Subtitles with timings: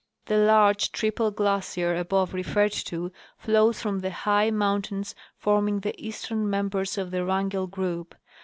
[0.25, 6.49] The large trijjle glacier above referred to flows from the high mountains forming the eastern
[6.49, 8.15] members of the Wrangell group.